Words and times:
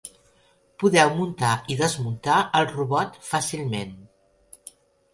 Podeu 0.83 1.11
muntar 1.17 1.51
i 1.75 1.77
desmuntar 1.83 2.41
el 2.63 2.69
robot 2.75 3.23
fàcilment. 3.31 3.97